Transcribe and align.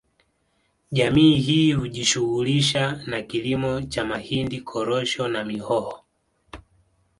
Jamii 0.91 1.35
hii 1.41 1.73
hujishughulisha 1.73 2.91
na 3.05 3.21
kilimo 3.21 3.81
cha 3.81 4.05
mahindi 4.05 4.61
korosho 4.61 5.27
na 5.27 5.45
mihoho 5.45 6.01